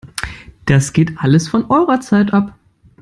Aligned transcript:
Das 0.65 0.93
geht 0.93 1.11
alles 1.19 1.47
von 1.47 1.69
eurer 1.69 2.01
Zeit 2.01 2.33
ab! 2.33 2.55